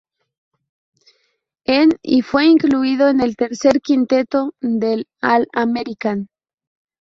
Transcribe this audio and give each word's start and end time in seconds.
En 1.67 1.91
y 2.01 2.23
fue 2.23 2.47
incluido 2.47 3.07
en 3.09 3.21
el 3.21 3.35
tercer 3.35 3.81
quinteto 3.81 4.55
del 4.59 5.05
All-American. 5.21 6.27